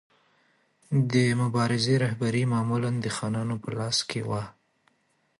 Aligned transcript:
د 1.11 1.13
مبارزې 1.41 1.95
رهبري 2.03 2.43
معمولا 2.53 2.91
د 3.03 3.05
خانانو 3.15 3.55
په 3.63 3.69
لاس 3.77 3.97
کې 4.09 4.21
وه. 4.29 4.43